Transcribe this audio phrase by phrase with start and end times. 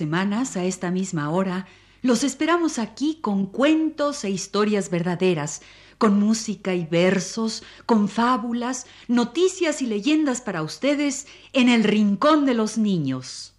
[0.00, 1.66] Semanas, a esta misma hora,
[2.00, 5.60] los esperamos aquí con cuentos e historias verdaderas,
[5.98, 12.54] con música y versos, con fábulas, noticias y leyendas para ustedes en el Rincón de
[12.54, 13.54] los Niños.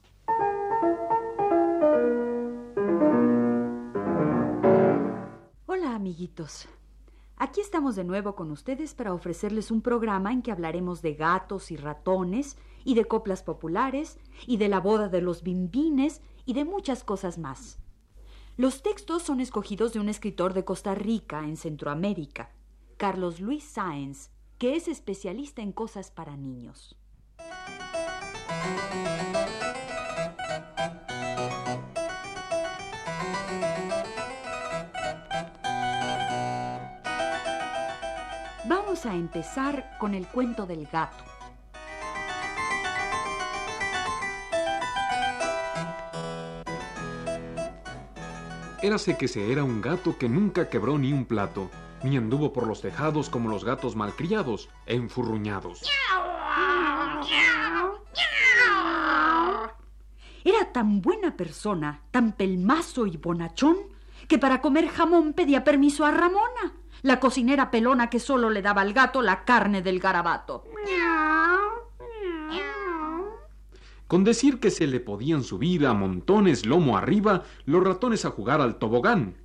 [5.67, 6.67] Hola amiguitos.
[7.37, 11.69] Aquí estamos de nuevo con ustedes para ofrecerles un programa en que hablaremos de gatos
[11.69, 16.65] y ratones, y de coplas populares, y de la boda de los bimbines, y de
[16.65, 17.79] muchas cosas más.
[18.57, 22.51] Los textos son escogidos de un escritor de Costa Rica, en Centroamérica,
[22.97, 26.95] Carlos Luis Sáenz, que es especialista en cosas para niños.
[38.65, 41.30] Vamos a empezar con el cuento del gato.
[48.81, 51.69] Érase que se era un gato que nunca quebró ni un plato,
[52.03, 55.83] ni anduvo por los tejados como los gatos malcriados, enfurruñados.
[60.43, 63.77] Era tan buena persona, tan pelmazo y bonachón,
[64.27, 66.73] que para comer jamón pedía permiso a Ramona,
[67.03, 70.63] la cocinera pelona que solo le daba al gato la carne del garabato.
[74.11, 78.59] Con decir que se le podían subir a montones lomo arriba los ratones a jugar
[78.59, 79.37] al tobogán.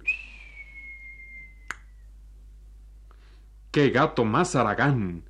[3.71, 5.23] ¡Qué gato más aragán!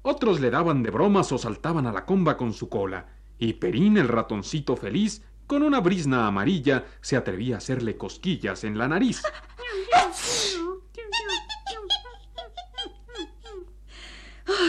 [0.00, 3.08] Otros le daban de bromas o saltaban a la comba con su cola,
[3.38, 8.78] y Perín, el ratoncito feliz, con una brisna amarilla, se atrevía a hacerle cosquillas en
[8.78, 9.20] la nariz.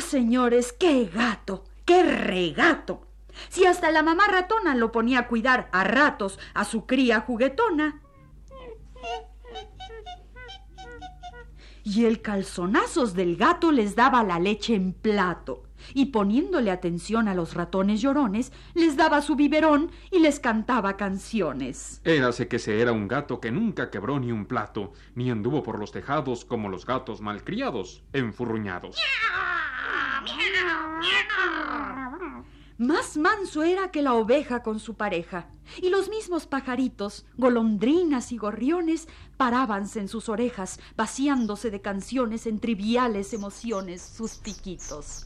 [0.10, 1.64] Señores, qué gato!
[1.86, 3.08] ¡Qué regato!
[3.50, 8.02] Si hasta la mamá ratona lo ponía a cuidar a ratos a su cría juguetona.
[11.84, 15.64] Y el calzonazos del gato les daba la leche en plato.
[15.94, 22.02] Y poniéndole atención a los ratones llorones, les daba su biberón y les cantaba canciones.
[22.04, 25.80] Érase que se era un gato que nunca quebró ni un plato, ni anduvo por
[25.80, 28.98] los tejados como los gatos malcriados, enfurruñados.
[32.78, 35.50] Más manso era que la oveja con su pareja,
[35.82, 42.60] y los mismos pajaritos, golondrinas y gorriones, parábanse en sus orejas, vaciándose de canciones en
[42.60, 45.26] triviales emociones sus piquitos.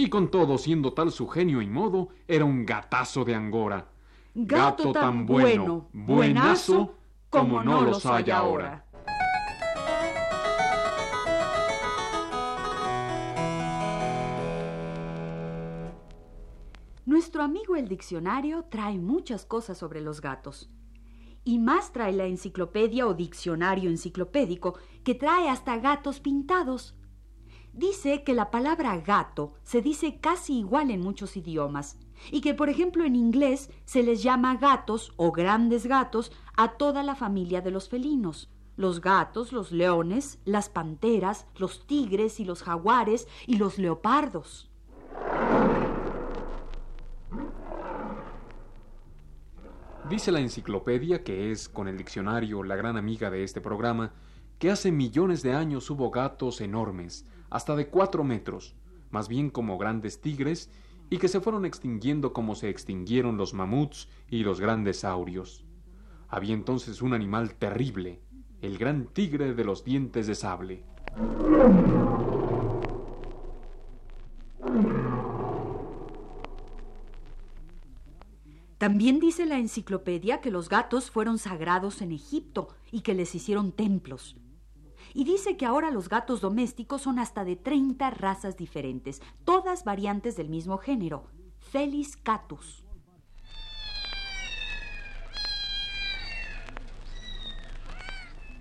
[0.00, 3.86] Y con todo, siendo tal su genio y modo, era un gatazo de Angora.
[4.34, 6.94] Gato tan bueno, buenazo,
[7.28, 8.86] como no los hay ahora.
[17.04, 20.70] Nuestro amigo el diccionario trae muchas cosas sobre los gatos.
[21.44, 26.94] Y más trae la enciclopedia o diccionario enciclopédico, que trae hasta gatos pintados.
[27.72, 31.98] Dice que la palabra gato se dice casi igual en muchos idiomas
[32.32, 37.02] y que, por ejemplo, en inglés se les llama gatos o grandes gatos a toda
[37.04, 38.50] la familia de los felinos.
[38.76, 44.68] Los gatos, los leones, las panteras, los tigres y los jaguares y los leopardos.
[50.08, 54.12] Dice la enciclopedia, que es con el diccionario la gran amiga de este programa,
[54.60, 58.76] que hace millones de años hubo gatos enormes, hasta de cuatro metros,
[59.10, 60.70] más bien como grandes tigres,
[61.08, 65.64] y que se fueron extinguiendo como se extinguieron los mamuts y los grandes saurios.
[66.28, 68.20] Había entonces un animal terrible,
[68.60, 70.84] el gran tigre de los dientes de sable.
[78.76, 83.72] También dice la enciclopedia que los gatos fueron sagrados en Egipto y que les hicieron
[83.72, 84.36] templos.
[85.14, 90.36] Y dice que ahora los gatos domésticos son hasta de 30 razas diferentes, todas variantes
[90.36, 91.24] del mismo género,
[91.58, 92.84] Felis catus.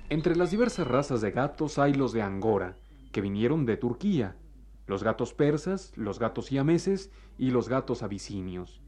[0.10, 2.76] Entre las diversas razas de gatos hay los de Angora,
[3.12, 4.36] que vinieron de Turquía,
[4.88, 8.82] los gatos persas, los gatos siameses y los gatos abisinios.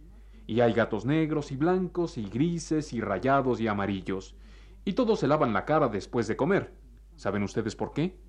[0.48, 4.36] Y hay gatos negros y blancos y grises y rayados y amarillos,
[4.84, 6.74] y todos se lavan la cara después de comer.
[7.16, 8.20] ¿Saben ustedes por qué?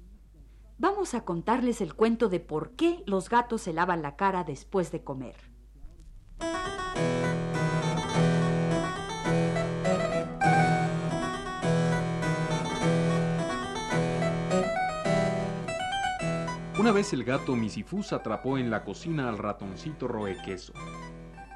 [0.78, 4.90] Vamos a contarles el cuento de por qué los gatos se lavan la cara después
[4.90, 5.36] de comer.
[16.80, 20.72] Una vez el gato Misifus atrapó en la cocina al ratoncito Roequeso.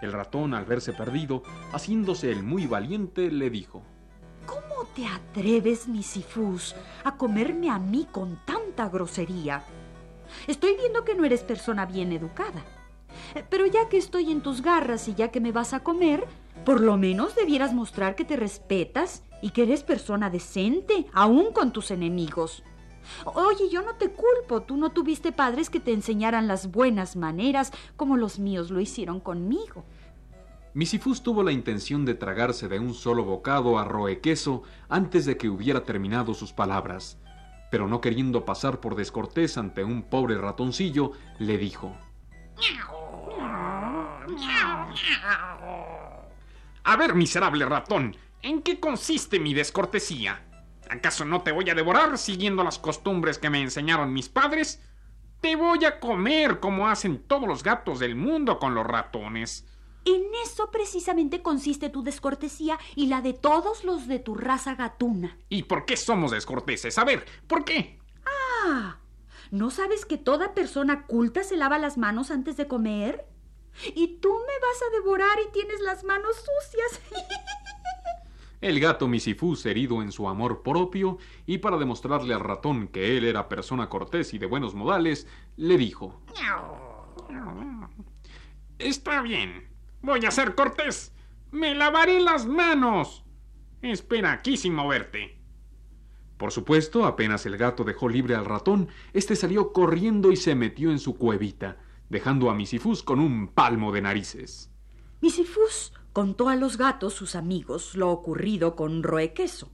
[0.00, 1.42] El ratón, al verse perdido,
[1.72, 3.95] haciéndose el muy valiente, le dijo: ¿Cómo
[4.96, 9.62] te atreves, Misifus, a comerme a mí con tanta grosería?
[10.46, 12.64] Estoy viendo que no eres persona bien educada.
[13.50, 16.26] Pero ya que estoy en tus garras y ya que me vas a comer,
[16.64, 21.72] por lo menos debieras mostrar que te respetas y que eres persona decente, aún con
[21.72, 22.62] tus enemigos.
[23.26, 27.70] Oye, yo no te culpo, tú no tuviste padres que te enseñaran las buenas maneras
[27.96, 29.84] como los míos lo hicieron conmigo.
[30.76, 35.48] Misifus tuvo la intención de tragarse de un solo bocado a roequeso antes de que
[35.48, 37.18] hubiera terminado sus palabras,
[37.70, 41.96] pero no queriendo pasar por descortés ante un pobre ratoncillo, le dijo:
[46.84, 50.44] A ver, miserable ratón, ¿en qué consiste mi descortesía?
[50.90, 54.82] ¿Acaso no te voy a devorar siguiendo las costumbres que me enseñaron mis padres?
[55.40, 59.66] Te voy a comer como hacen todos los gatos del mundo con los ratones.
[60.06, 65.36] En eso precisamente consiste tu descortesía y la de todos los de tu raza gatuna.
[65.48, 66.96] ¿Y por qué somos descorteses?
[66.96, 67.98] A ver, ¿por qué?
[68.24, 68.98] Ah,
[69.50, 73.26] ¿no sabes que toda persona culta se lava las manos antes de comer?
[73.96, 77.00] Y tú me vas a devorar y tienes las manos sucias.
[78.60, 83.24] El gato Misifus, herido en su amor propio, y para demostrarle al ratón que él
[83.24, 85.26] era persona cortés y de buenos modales,
[85.56, 86.22] le dijo:
[88.78, 91.12] Está bien, voy a ser cortés.
[91.50, 93.24] Me lavaré las manos.
[93.82, 95.38] Espera aquí sin moverte.
[96.36, 100.90] Por supuesto, apenas el gato dejó libre al ratón, este salió corriendo y se metió
[100.90, 101.78] en su cuevita,
[102.10, 104.70] dejando a Misifus con un palmo de narices.
[105.22, 109.70] Misifus contó a los gatos sus amigos lo ocurrido con Roequeso.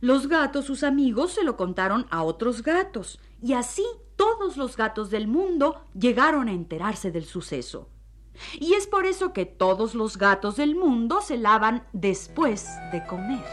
[0.00, 3.84] Los gatos, sus amigos, se lo contaron a otros gatos, y así
[4.14, 7.88] todos los gatos del mundo llegaron a enterarse del suceso.
[8.58, 13.44] Y es por eso que todos los gatos del mundo se lavan después de comer.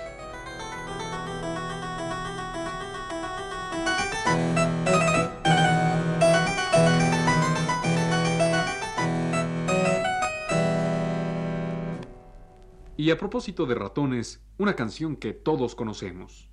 [12.96, 16.53] Y a propósito de ratones, una canción que todos conocemos.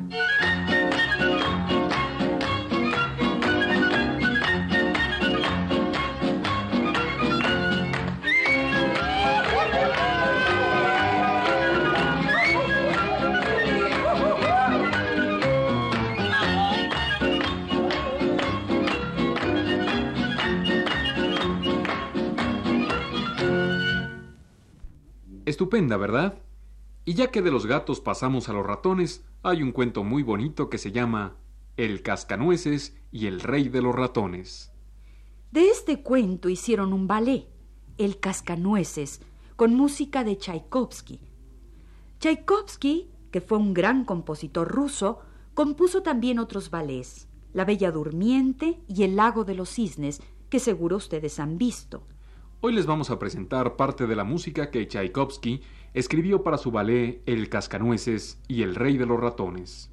[25.61, 26.39] Estupenda, ¿verdad?
[27.05, 30.71] Y ya que de los gatos pasamos a los ratones, hay un cuento muy bonito
[30.71, 31.35] que se llama
[31.77, 34.71] El cascanueces y el rey de los ratones.
[35.51, 37.47] De este cuento hicieron un ballet,
[37.99, 39.21] El cascanueces,
[39.55, 41.19] con música de Tchaikovsky.
[42.17, 45.19] Tchaikovsky, que fue un gran compositor ruso,
[45.53, 50.97] compuso también otros ballets, La Bella Durmiente y El Lago de los Cisnes, que seguro
[50.97, 52.07] ustedes han visto.
[52.63, 55.63] Hoy les vamos a presentar parte de la música que Tchaikovsky
[55.95, 59.89] escribió para su ballet El Cascanueces y El Rey de los Ratones.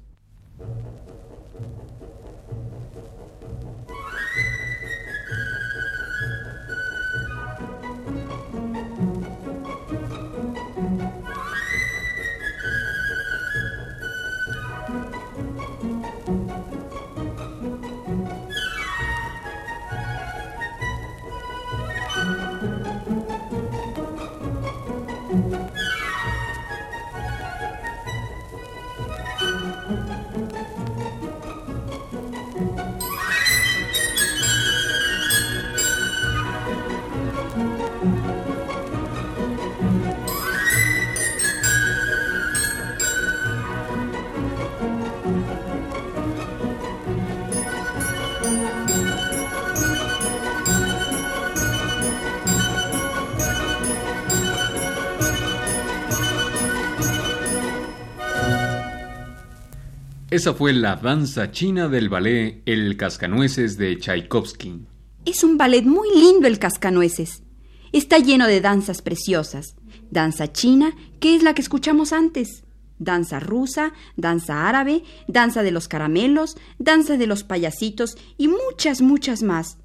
[60.39, 64.85] Esa fue la danza china del ballet El Cascanueces de Tchaikovsky.
[65.25, 67.43] Es un ballet muy lindo el Cascanueces.
[67.91, 69.75] Está lleno de danzas preciosas.
[70.11, 72.63] Danza china, que es la que escuchamos antes.
[72.99, 79.43] Danza rusa, danza árabe, danza de los caramelos, danza de los payasitos y muchas, muchas
[79.43, 79.77] más.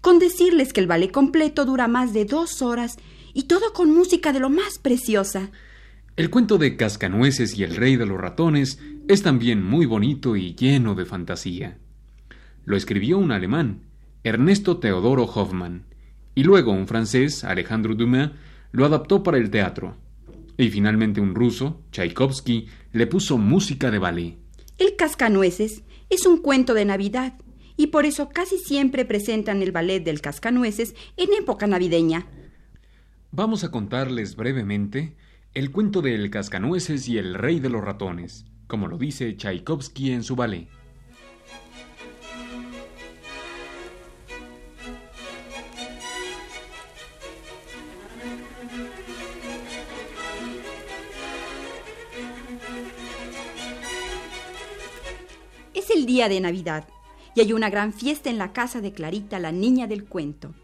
[0.00, 2.96] Con decirles que el ballet completo dura más de dos horas
[3.34, 5.50] y todo con música de lo más preciosa.
[6.16, 8.78] El cuento de Cascanueces y el rey de los ratones
[9.10, 11.78] es también muy bonito y lleno de fantasía.
[12.64, 13.80] Lo escribió un alemán,
[14.22, 15.84] Ernesto Teodoro Hoffmann,
[16.36, 18.30] y luego un francés, Alejandro Dumas,
[18.70, 19.96] lo adaptó para el teatro.
[20.56, 24.38] Y finalmente un ruso, Tchaikovsky, le puso música de ballet.
[24.78, 27.34] El Cascanueces es un cuento de Navidad
[27.76, 32.28] y por eso casi siempre presentan el ballet del Cascanueces en época navideña.
[33.32, 35.16] Vamos a contarles brevemente
[35.52, 40.12] el cuento de El Cascanueces y el Rey de los Ratones, como lo dice Tchaikovsky
[40.12, 40.68] en su ballet.
[55.74, 56.86] Es el día de Navidad
[57.34, 60.54] y hay una gran fiesta en la casa de Clarita, la niña del cuento.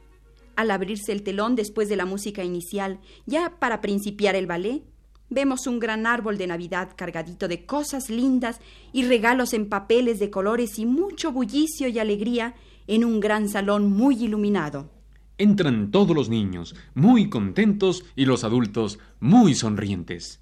[0.55, 4.85] Al abrirse el telón después de la música inicial, ya para principiar el ballet,
[5.31, 8.61] vemos un gran árbol de Navidad cargadito de cosas lindas
[8.93, 12.55] y regalos en papeles de colores y mucho bullicio y alegría
[12.87, 14.91] en un gran salón muy iluminado.
[15.39, 20.41] Entran todos los niños, muy contentos, y los adultos, muy sonrientes.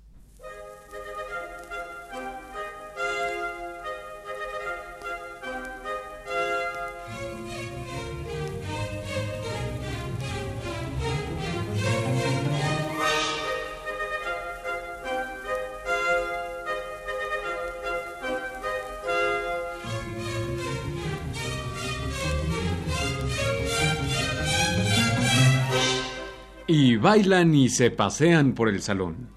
[26.97, 29.29] bailan y se pasean por el salón.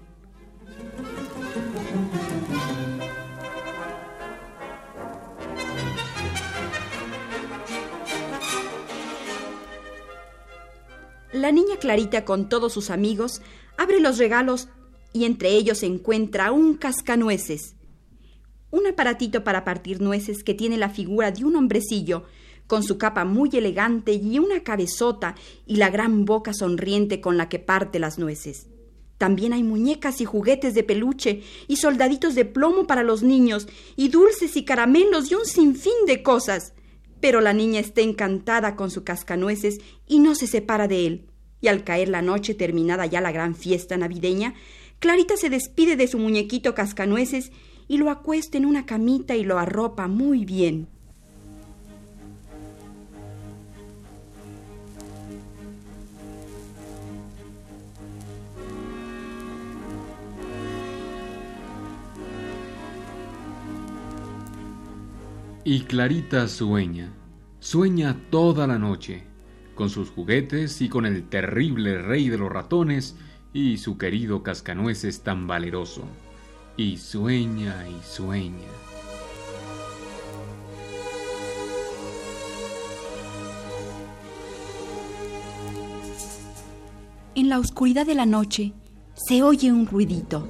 [11.32, 13.42] La niña Clarita con todos sus amigos
[13.76, 14.68] abre los regalos
[15.12, 17.76] y entre ellos se encuentra un cascanueces,
[18.70, 22.24] un aparatito para partir nueces que tiene la figura de un hombrecillo
[22.68, 25.34] con su capa muy elegante y una cabezota
[25.66, 28.68] y la gran boca sonriente con la que parte las nueces.
[29.16, 34.10] También hay muñecas y juguetes de peluche y soldaditos de plomo para los niños y
[34.10, 36.74] dulces y caramelos y un sinfín de cosas.
[37.20, 41.26] Pero la niña está encantada con su cascanueces y no se separa de él.
[41.60, 44.54] Y al caer la noche, terminada ya la gran fiesta navideña,
[45.00, 47.50] Clarita se despide de su muñequito cascanueces
[47.88, 50.88] y lo acuesta en una camita y lo arropa muy bien.
[65.64, 67.12] Y Clarita sueña,
[67.58, 69.24] sueña toda la noche,
[69.74, 73.16] con sus juguetes y con el terrible rey de los ratones
[73.52, 76.04] y su querido cascanueces tan valeroso.
[76.76, 78.68] Y sueña y sueña.
[87.34, 88.72] En la oscuridad de la noche
[89.14, 90.46] se oye un ruidito,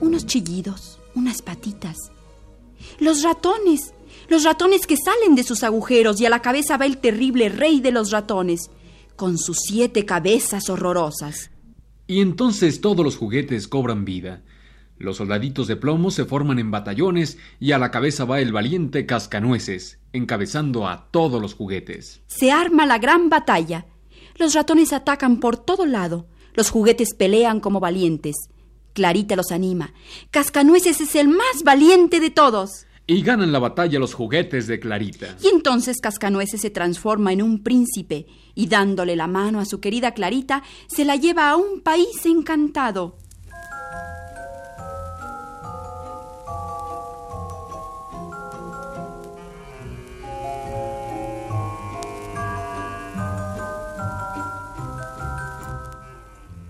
[0.00, 1.96] unos chillidos, unas patitas
[2.98, 3.94] los ratones.
[4.28, 7.80] Los ratones que salen de sus agujeros y a la cabeza va el terrible rey
[7.80, 8.70] de los ratones,
[9.16, 11.50] con sus siete cabezas horrorosas.
[12.06, 14.42] Y entonces todos los juguetes cobran vida.
[14.98, 19.06] Los soldaditos de plomo se forman en batallones y a la cabeza va el valiente
[19.06, 22.20] cascanueces, encabezando a todos los juguetes.
[22.26, 23.86] Se arma la gran batalla.
[24.36, 26.26] Los ratones atacan por todo lado.
[26.54, 28.34] Los juguetes pelean como valientes.
[28.92, 29.92] Clarita los anima.
[30.30, 32.86] Cascanueces es el más valiente de todos.
[33.06, 35.36] Y ganan la batalla los juguetes de Clarita.
[35.42, 40.12] Y entonces Cascanueces se transforma en un príncipe y dándole la mano a su querida
[40.12, 43.16] Clarita, se la lleva a un país encantado.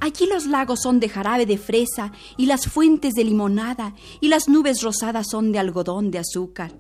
[0.09, 4.49] Allí los lagos son de jarabe de fresa y las fuentes de limonada y las
[4.49, 6.73] nubes rosadas son de algodón de azúcar.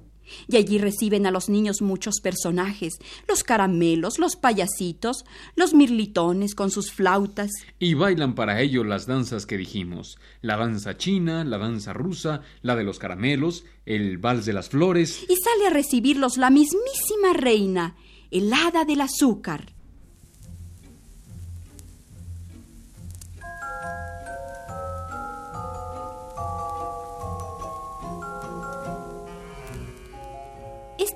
[0.46, 2.94] Y allí reciben a los niños muchos personajes,
[3.28, 7.50] los caramelos, los payasitos, los mirlitones con sus flautas.
[7.78, 12.76] Y bailan para ellos las danzas que dijimos, la danza china, la danza rusa, la
[12.76, 15.22] de los caramelos, el vals de las flores.
[15.28, 17.94] Y sale a recibirlos la mismísima reina,
[18.30, 19.77] el hada del azúcar.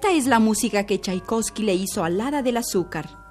[0.02, 3.21] Esta es la música que Tchaikovsky le hizo al hada del azúcar.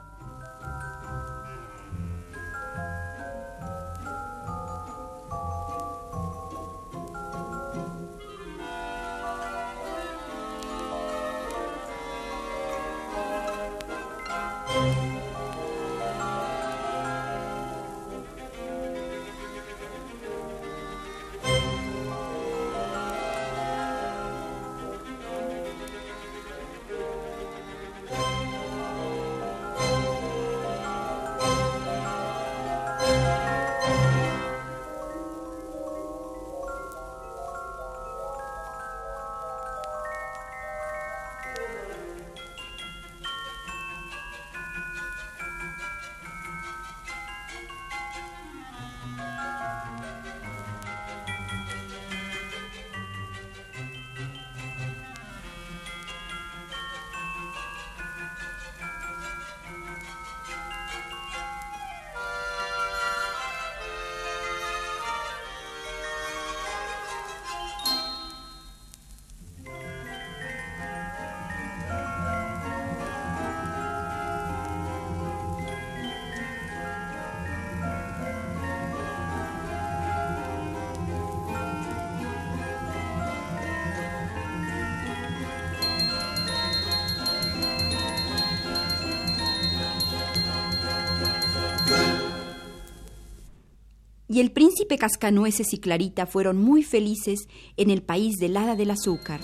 [94.31, 98.91] Y el príncipe Cascanueces y Clarita fueron muy felices en el país del hada del
[98.91, 99.41] azúcar.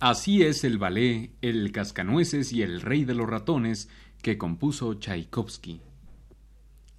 [0.00, 3.90] Así es el ballet El Cascanueces y el Rey de los Ratones
[4.22, 5.82] que compuso Tchaikovsky.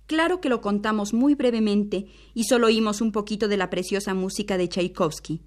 [0.05, 4.59] Claro que lo contamos muy brevemente y solo oímos un poquito de la preciosa música
[4.59, 5.41] de Tchaikovsky.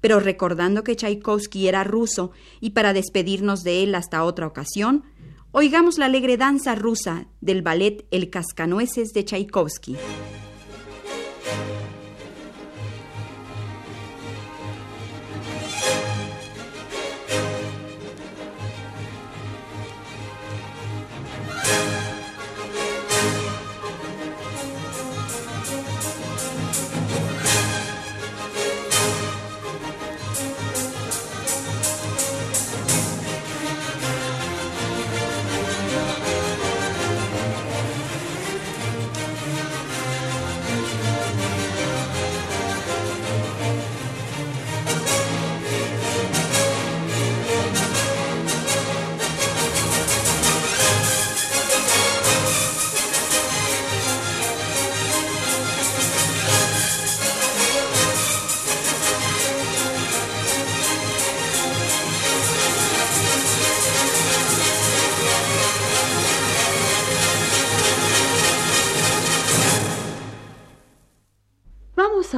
[0.00, 5.04] Pero recordando que Tchaikovsky era ruso y para despedirnos de él hasta otra ocasión,
[5.52, 9.96] oigamos la alegre danza rusa del ballet El Cascanueces de Tchaikovsky.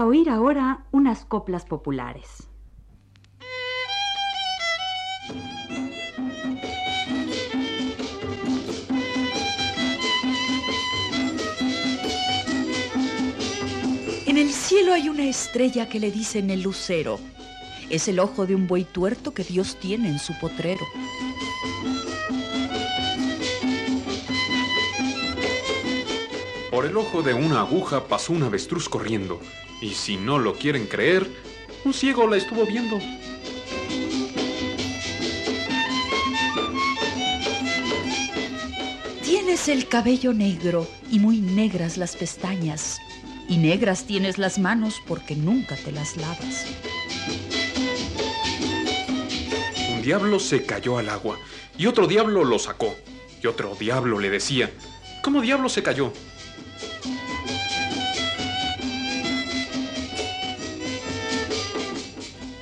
[0.01, 2.49] A oír ahora unas coplas populares.
[14.27, 17.21] En el cielo hay una estrella que le dicen el lucero.
[17.91, 20.87] Es el ojo de un buey tuerto que Dios tiene en su potrero.
[26.71, 29.41] Por el ojo de una aguja pasó un avestruz corriendo,
[29.81, 31.27] y si no lo quieren creer,
[31.85, 32.99] un ciego la estuvo viendo.
[39.25, 42.99] Tienes el cabello negro y muy negras las pestañas.
[43.49, 46.67] Y negras tienes las manos porque nunca te las lavas.
[49.93, 51.37] Un diablo se cayó al agua,
[51.77, 52.95] y otro diablo lo sacó,
[53.43, 54.71] y otro diablo le decía,
[55.23, 56.13] ¿cómo diablo se cayó?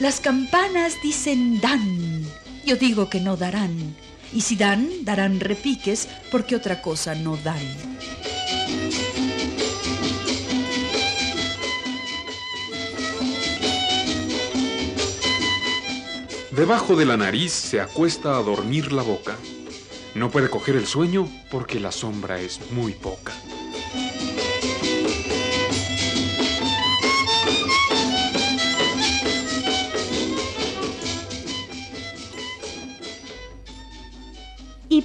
[0.00, 2.22] Las campanas dicen dan.
[2.64, 3.96] Yo digo que no darán.
[4.32, 7.58] Y si dan, darán repiques porque otra cosa no dan.
[16.52, 19.37] Debajo de la nariz se acuesta a dormir la boca.
[20.14, 23.32] No puede coger el sueño porque la sombra es muy poca.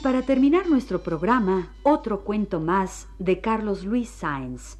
[0.03, 4.77] Para terminar nuestro programa, otro cuento más de Carlos Luis Sáenz.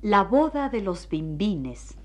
[0.00, 1.96] La boda de los bimbines.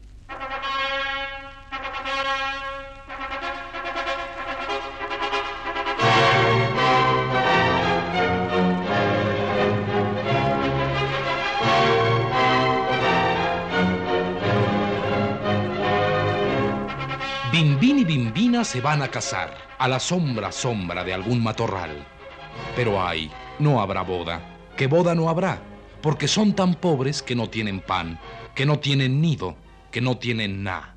[17.52, 22.19] Bimbín y Bimbina se van a casar a la sombra sombra de algún matorral.
[22.76, 24.42] Pero ay, no habrá boda,
[24.78, 25.62] que boda no habrá,
[26.02, 28.20] porque son tan pobres que no tienen pan,
[28.56, 29.56] que no tienen nido,
[29.92, 30.96] que no tienen nada.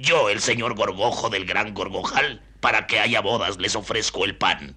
[0.00, 4.76] Yo, el señor Gorgojo del Gran Gorgojal, para que haya bodas les ofrezco el pan.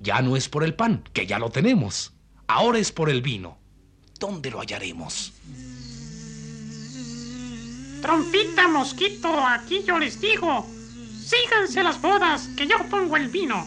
[0.00, 2.14] Ya no es por el pan, que ya lo tenemos.
[2.46, 3.58] Ahora es por el vino.
[4.18, 5.32] ¿Dónde lo hallaremos?
[8.00, 10.66] Trompita, mosquito, aquí yo les digo.
[11.28, 13.62] Síganse las bodas, que yo pongo el vino.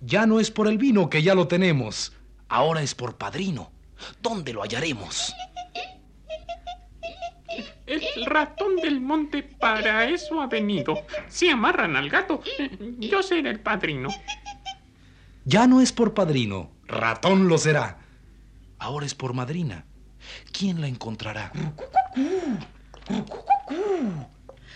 [0.00, 2.14] Ya no es por el vino, que ya lo tenemos.
[2.48, 3.70] Ahora es por padrino.
[4.22, 5.34] ¿Dónde lo hallaremos?
[7.86, 11.04] El ratón del monte para eso ha venido.
[11.28, 12.42] Si amarran al gato,
[12.98, 14.08] yo seré el padrino.
[15.44, 17.98] Ya no es por padrino, ratón lo será.
[18.78, 19.84] Ahora es por madrina.
[20.52, 21.52] ¿Quién la encontrará?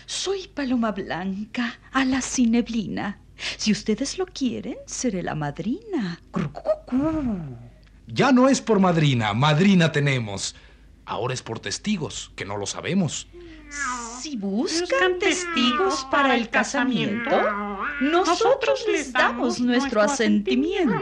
[0.05, 3.19] Soy Paloma Blanca, a la cineblina.
[3.57, 6.19] Si ustedes lo quieren, seré la madrina.
[8.07, 10.55] Ya no es por madrina, madrina tenemos.
[11.05, 13.27] Ahora es por testigos, que no lo sabemos.
[14.19, 17.35] Si buscan testigos para el casamiento,
[18.01, 20.95] nosotros les damos nuestro asentimiento.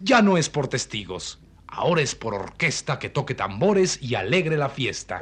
[0.00, 1.38] Ya no es por testigos.
[1.66, 5.20] Ahora es por orquesta que toque tambores y alegre la fiesta.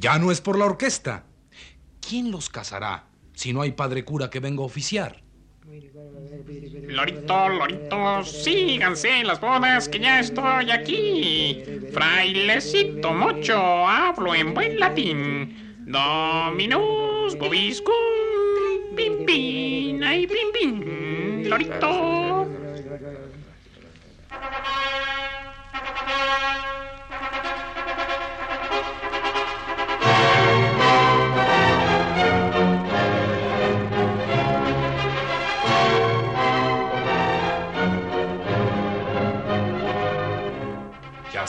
[0.00, 1.24] Ya no es por la orquesta.
[2.00, 3.10] ¿Quién los casará?
[3.40, 5.22] si no hay padre cura que venga a oficiar?
[5.64, 11.62] Lorito, Lorito, síganse las bodas que ya estoy aquí.
[11.90, 15.76] Frailecito mocho, hablo en buen latín.
[15.86, 17.94] Dominus vobiscum,
[18.94, 22.39] pim pim, ay pim pim, Lorito.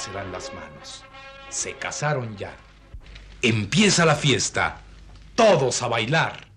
[0.01, 1.03] Se dan las manos.
[1.49, 2.55] Se casaron ya.
[3.43, 4.81] Empieza la fiesta.
[5.35, 6.47] Todos a bailar.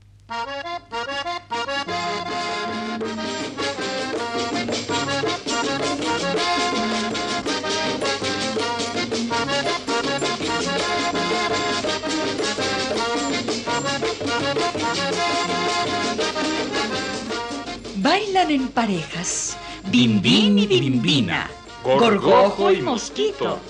[17.96, 19.56] Bailan en parejas,
[19.90, 21.50] bimbín y bimbina,
[21.84, 23.60] gorgojo y mosquito,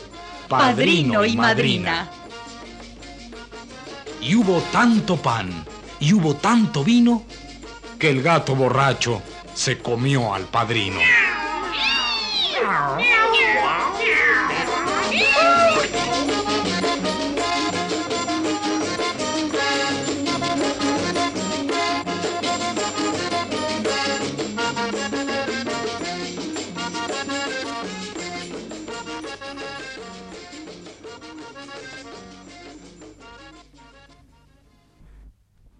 [0.48, 2.08] padrino y madrina.
[4.20, 5.64] Y hubo tanto pan
[5.98, 7.24] y hubo tanto vino
[7.98, 9.20] que el gato borracho
[9.54, 11.00] se comió al padrino.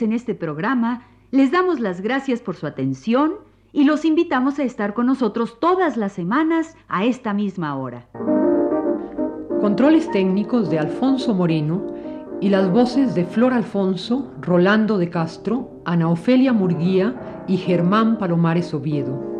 [0.00, 1.02] En este programa
[1.32, 3.34] les damos las gracias por su atención
[3.72, 8.06] y los invitamos a estar con nosotros todas las semanas a esta misma hora.
[9.60, 11.84] Controles técnicos de Alfonso Moreno
[12.40, 18.72] y las voces de Flor Alfonso, Rolando de Castro, Ana Ofelia Murguía y Germán Palomares
[18.72, 19.35] Oviedo.